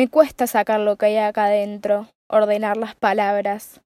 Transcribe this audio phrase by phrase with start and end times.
[0.00, 3.82] Me cuesta sacar lo que hay acá adentro, ordenar las palabras.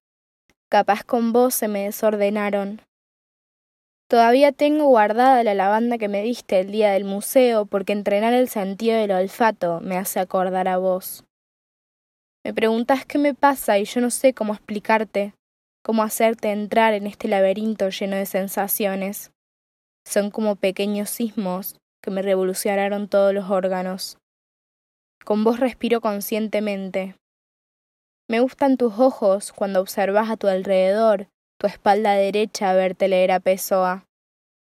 [0.69, 2.81] Capaz con vos se me desordenaron.
[4.09, 8.49] Todavía tengo guardada la lavanda que me diste el día del museo porque entrenar el
[8.49, 11.25] sentido del olfato me hace acordar a vos.
[12.45, 15.35] Me preguntas qué me pasa y yo no sé cómo explicarte,
[15.83, 19.33] cómo hacerte entrar en este laberinto lleno de sensaciones.
[20.07, 24.17] Son como pequeños sismos que me revolucionaron todos los órganos.
[25.25, 27.17] Con vos respiro conscientemente.
[28.29, 31.29] Me gustan tus ojos cuando observas a tu alrededor,
[31.59, 34.05] tu espalda derecha verte leer a Pessoa.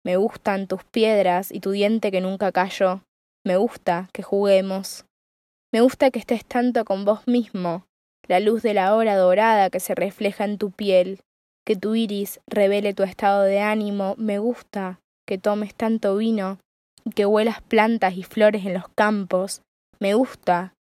[0.06, 3.02] Me gustan tus piedras y tu diente que nunca cayó.
[3.46, 5.06] Me gusta que juguemos.
[5.74, 7.86] Me gusta que estés tanto con vos mismo,
[8.28, 11.20] la luz de la hora dorada que se refleja en tu piel,
[11.66, 14.16] que tu iris revele tu estado de ánimo.
[14.18, 16.60] Me gusta que tomes tanto vino
[17.04, 19.62] y que huelas plantas y flores en los campos,
[20.04, 20.76] me gusta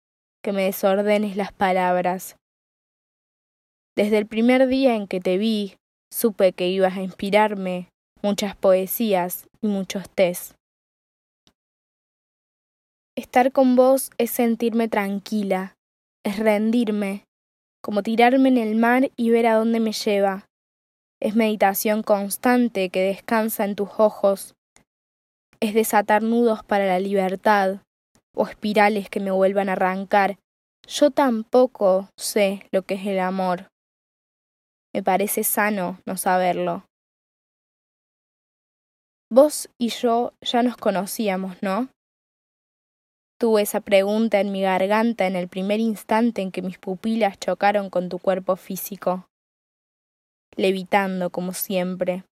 [0.44, 2.36] que me desordenes las palabras.
[3.96, 5.74] Desde el primer día en que te vi,
[6.08, 7.88] supe que ibas a inspirarme
[8.22, 10.54] muchas poesías y muchos tés.
[13.16, 15.74] Estar con vos es sentirme tranquila,
[16.24, 17.24] es rendirme,
[17.82, 20.46] como tirarme en el mar y ver a dónde me lleva.
[21.20, 24.54] Es meditación constante que descansa en tus ojos.
[25.58, 27.80] Es desatar nudos para la libertad,
[28.38, 30.38] o espirales que me vuelvan a arrancar.
[30.86, 33.68] Yo tampoco sé lo que es el amor.
[34.94, 36.84] Me parece sano no saberlo.
[39.30, 41.88] Vos y yo ya nos conocíamos, ¿no?
[43.40, 47.90] Tuve esa pregunta en mi garganta en el primer instante en que mis pupilas chocaron
[47.90, 49.28] con tu cuerpo físico,
[50.56, 52.24] levitando como siempre.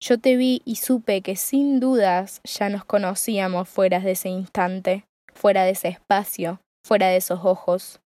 [0.00, 5.04] Yo te vi y supe que sin dudas ya nos conocíamos fuera de ese instante,
[5.34, 8.00] fuera de ese espacio, fuera de esos ojos.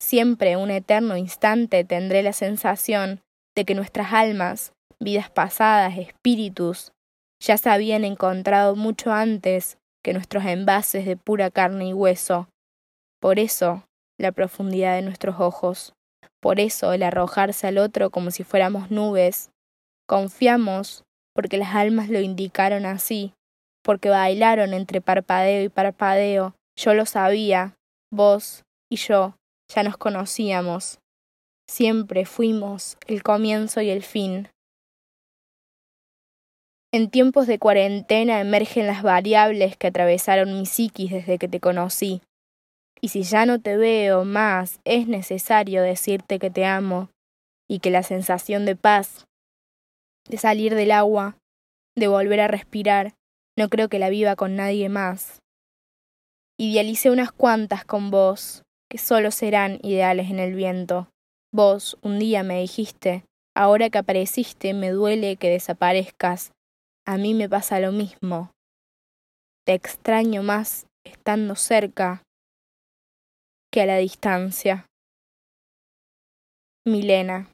[0.00, 3.20] Siempre un eterno instante tendré la sensación
[3.54, 6.92] de que nuestras almas, vidas pasadas, espíritus,
[7.40, 12.48] ya se habían encontrado mucho antes que nuestros envases de pura carne y hueso.
[13.20, 13.84] Por eso
[14.18, 15.94] la profundidad de nuestros ojos,
[16.40, 19.50] por eso el arrojarse al otro como si fuéramos nubes.
[20.06, 21.02] Confiamos
[21.36, 23.32] porque las almas lo indicaron así,
[23.84, 26.56] porque bailaron entre parpadeo y parpadeo.
[26.76, 27.76] Yo lo sabía,
[28.10, 29.36] vos y yo
[29.72, 30.98] ya nos conocíamos.
[31.68, 34.48] Siempre fuimos el comienzo y el fin.
[36.92, 42.22] En tiempos de cuarentena emergen las variables que atravesaron mi psiquis desde que te conocí.
[43.00, 47.10] Y si ya no te veo más, es necesario decirte que te amo
[47.68, 49.26] y que la sensación de paz
[50.28, 51.36] de salir del agua,
[51.96, 53.14] de volver a respirar,
[53.58, 55.40] no creo que la viva con nadie más.
[56.58, 61.08] Idealicé unas cuantas con vos, que solo serán ideales en el viento.
[61.52, 66.52] Vos un día me dijiste, ahora que apareciste me duele que desaparezcas.
[67.06, 68.50] A mí me pasa lo mismo.
[69.64, 72.22] Te extraño más estando cerca
[73.72, 74.86] que a la distancia.
[76.84, 77.50] Milena.